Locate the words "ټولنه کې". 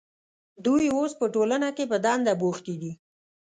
1.33-1.83